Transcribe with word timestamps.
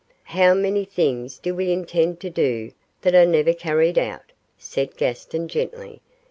'How 0.23 0.55
many 0.55 0.83
things 0.83 1.37
do 1.37 1.53
we 1.53 1.71
intend 1.71 2.19
to 2.21 2.31
do 2.31 2.71
that 3.03 3.13
are 3.13 3.23
never 3.23 3.53
carried 3.53 3.99
out?' 3.99 4.31
said 4.57 4.97
Gaston, 4.97 5.47
gently. 5.47 6.01